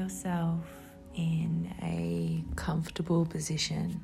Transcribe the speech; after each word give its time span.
yourself 0.00 0.64
in 1.14 1.70
a 1.82 2.42
comfortable 2.56 3.26
position. 3.26 4.00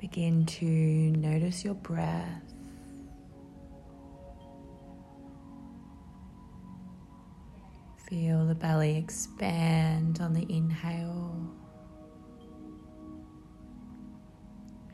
Begin 0.00 0.44
to 0.46 0.66
notice 0.66 1.64
your 1.64 1.74
breath. 1.74 2.42
Feel 8.08 8.44
the 8.46 8.54
belly 8.56 8.96
expand 8.96 10.18
on 10.20 10.34
the 10.34 10.46
inhale. 10.52 11.48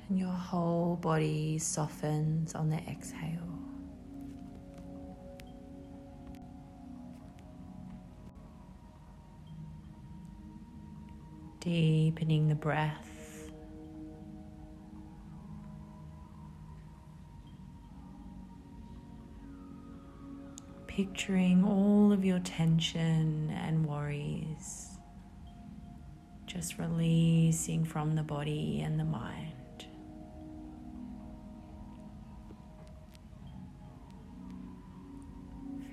And 0.08 0.18
your 0.18 0.28
whole 0.28 0.96
body 0.96 1.58
softens 1.58 2.54
on 2.54 2.68
the 2.68 2.78
exhale. 2.88 3.59
Deepening 11.60 12.48
the 12.48 12.54
breath. 12.54 13.06
Picturing 20.86 21.64
all 21.64 22.12
of 22.12 22.24
your 22.24 22.40
tension 22.40 23.50
and 23.50 23.86
worries 23.86 24.90
just 26.50 26.78
releasing 26.78 27.84
from 27.84 28.16
the 28.16 28.24
body 28.24 28.80
and 28.84 28.98
the 28.98 29.04
mind. 29.04 29.86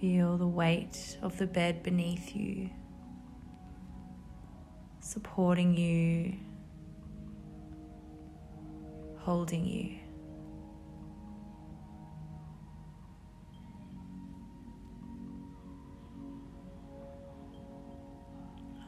Feel 0.02 0.38
the 0.38 0.48
weight 0.48 1.18
of 1.22 1.38
the 1.38 1.46
bed 1.46 1.84
beneath 1.84 2.36
you, 2.36 2.72
supporting 5.18 5.76
you, 5.76 6.32
holding 9.18 9.66
you. 9.66 9.98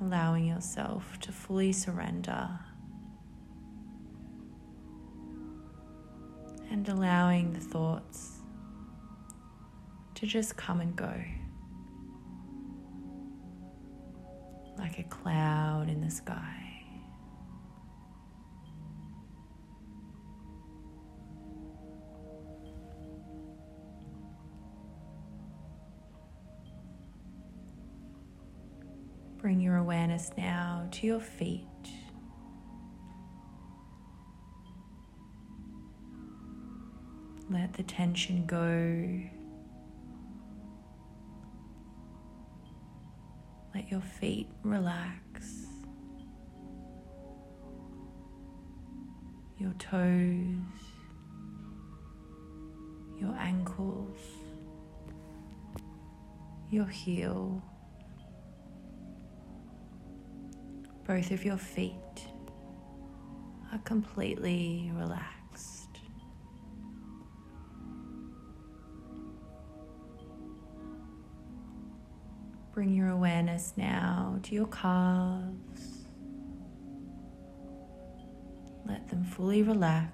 Allowing 0.01 0.45
yourself 0.45 1.19
to 1.21 1.31
fully 1.31 1.71
surrender 1.71 2.47
and 6.69 6.87
allowing 6.89 7.53
the 7.53 7.59
thoughts 7.59 8.37
to 10.13 10.27
just 10.27 10.55
come 10.55 10.79
and 10.79 10.95
go. 10.95 11.11
Like 14.89 14.97
a 14.97 15.03
cloud 15.03 15.87
in 15.87 16.01
the 16.01 16.09
sky. 16.09 16.83
Bring 29.37 29.61
your 29.61 29.75
awareness 29.75 30.31
now 30.35 30.87
to 30.89 31.05
your 31.05 31.19
feet. 31.19 31.67
Let 37.51 37.73
the 37.73 37.83
tension 37.83 38.47
go 38.47 39.29
Your 43.89 44.01
feet 44.01 44.47
relax, 44.63 45.65
your 49.57 49.73
toes, 49.79 50.55
your 53.19 53.35
ankles, 53.39 54.19
your 56.69 56.85
heel, 56.85 57.63
both 61.07 61.31
of 61.31 61.43
your 61.43 61.57
feet 61.57 61.95
are 63.73 63.79
completely 63.79 64.91
relaxed. 64.93 65.38
Bring 72.79 72.95
your 72.95 73.09
awareness 73.09 73.73
now 73.75 74.39
to 74.43 74.55
your 74.55 74.67
calves. 74.67 76.05
Let 78.87 79.05
them 79.09 79.25
fully 79.25 79.63
relax. 79.63 80.13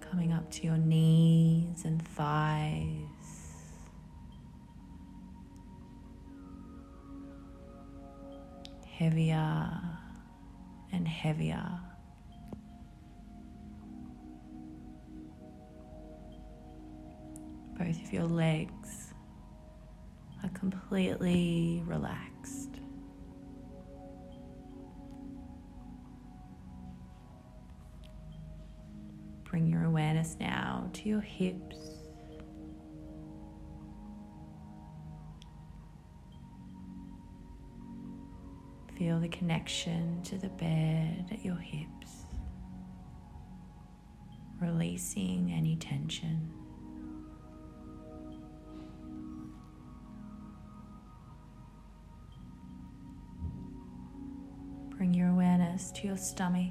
Coming 0.00 0.34
up 0.34 0.50
to 0.50 0.64
your 0.64 0.76
knees 0.76 1.86
and 1.86 2.06
thighs. 2.08 2.98
Heavier 8.86 9.80
and 10.92 11.08
heavier. 11.08 11.80
Both 17.92 18.04
of 18.04 18.12
your 18.12 18.24
legs 18.24 19.12
are 20.42 20.48
completely 20.50 21.82
relaxed. 21.84 22.70
Bring 29.44 29.66
your 29.66 29.84
awareness 29.84 30.36
now 30.40 30.88
to 30.94 31.08
your 31.08 31.20
hips. 31.20 31.76
Feel 38.96 39.20
the 39.20 39.28
connection 39.28 40.22
to 40.22 40.38
the 40.38 40.48
bed 40.48 41.26
at 41.30 41.44
your 41.44 41.56
hips, 41.56 42.24
releasing 44.60 45.52
any 45.52 45.76
tension. 45.76 46.61
Bring 55.02 55.14
your 55.14 55.30
awareness 55.30 55.90
to 55.96 56.06
your 56.06 56.16
stomach, 56.16 56.70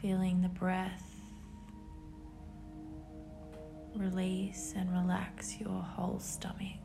feeling 0.00 0.40
the 0.40 0.48
breath 0.48 1.04
release 3.94 4.72
and 4.74 4.90
relax 4.90 5.60
your 5.60 5.82
whole 5.82 6.18
stomach. 6.18 6.80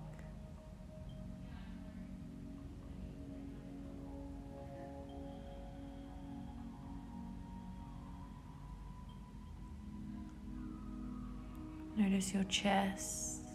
Notice 11.96 12.34
your 12.34 12.44
chest. 12.44 13.46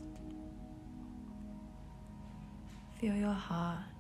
Feel 2.99 3.17
your 3.17 3.31
heart. 3.31 3.94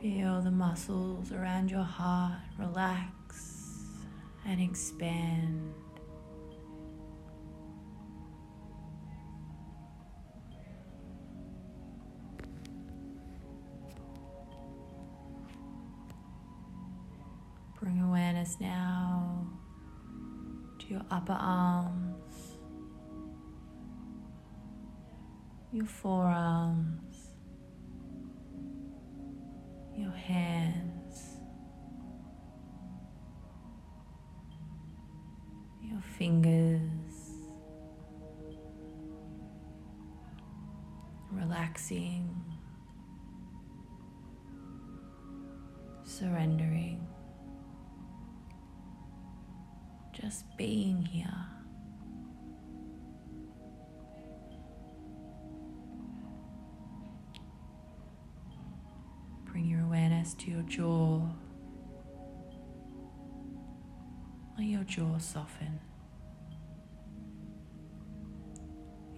Feel 0.00 0.40
the 0.40 0.52
muscles 0.52 1.32
around 1.32 1.72
your 1.72 1.82
heart 1.82 2.38
relax 2.56 3.84
and 4.46 4.60
expand. 4.60 5.74
Bring 17.80 18.00
awareness 18.00 18.56
now 18.60 19.48
to 20.78 20.86
your 20.86 21.02
upper 21.10 21.32
arms, 21.32 22.56
your 25.72 25.86
forearms 25.86 27.07
your 30.08 30.16
hands, 30.16 31.36
your 35.82 36.00
fingers, 36.16 36.80
relaxing, 41.30 42.34
surrendering, 46.04 47.06
just 50.12 50.44
being 50.56 51.04
here. 51.04 51.57
To 60.34 60.50
your 60.50 60.62
jaw. 60.62 61.22
Let 64.56 64.66
your 64.66 64.84
jaw 64.84 65.18
soften. 65.18 65.80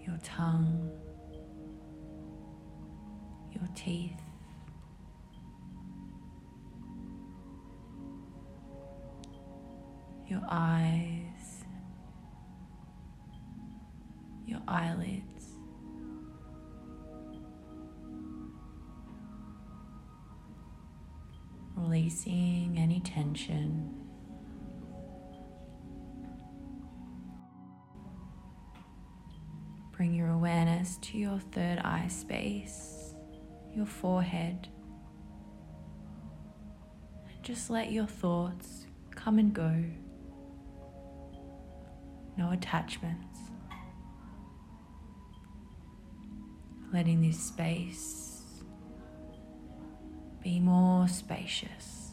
Your 0.06 0.18
tongue, 0.22 0.90
your 3.52 3.68
teeth, 3.74 4.20
your 10.28 10.42
eyes, 10.48 11.64
your 14.46 14.60
eyelids. 14.66 15.39
Releasing 21.82 22.77
any 22.79 23.00
tension. 23.00 23.94
Bring 29.93 30.15
your 30.15 30.29
awareness 30.31 30.99
to 30.99 31.19
your 31.19 31.38
third 31.53 31.79
eye 31.79 32.09
space, 32.09 33.15
your 33.75 33.87
forehead. 33.87 34.69
And 37.29 37.43
just 37.43 37.71
let 37.71 37.91
your 37.93 38.06
thoughts 38.06 38.87
come 39.15 39.38
and 39.38 39.53
go. 39.53 39.85
No 42.37 42.50
attachments. 42.50 43.38
Letting 46.93 47.23
this 47.23 47.38
space 47.38 48.30
be 50.42 50.58
more 50.58 51.06
spacious. 51.06 52.12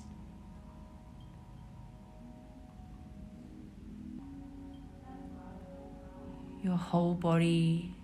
Your 6.62 6.76
whole 6.76 7.14
body 7.14 7.96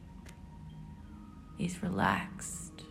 is 1.59 1.83
relaxed. 1.83 2.83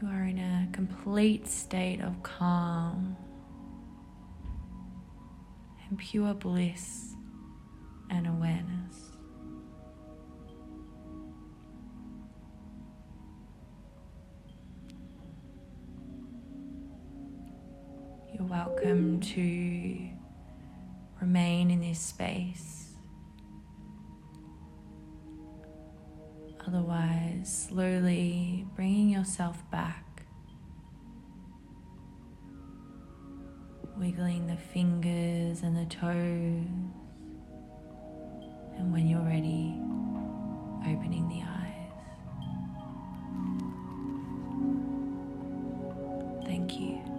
You 0.00 0.08
are 0.08 0.24
in 0.24 0.38
a 0.38 0.68
complete 0.72 1.46
state 1.46 2.00
of 2.00 2.20
calm 2.24 3.16
and 5.88 5.96
pure 5.96 6.34
bliss 6.34 7.14
and 8.10 8.26
awareness. 8.26 9.11
Welcome 18.52 19.18
to 19.18 20.10
remain 21.22 21.70
in 21.70 21.80
this 21.80 21.98
space. 21.98 22.92
Otherwise, 26.66 27.66
slowly 27.70 28.66
bringing 28.76 29.08
yourself 29.08 29.58
back, 29.70 30.24
wiggling 33.96 34.46
the 34.46 34.58
fingers 34.58 35.62
and 35.62 35.74
the 35.74 35.86
toes, 35.86 36.12
and 38.76 38.92
when 38.92 39.08
you're 39.08 39.20
ready, 39.20 39.80
opening 40.94 41.26
the 41.30 41.40
eyes. 41.40 41.48
Thank 46.44 46.78
you. 46.78 47.11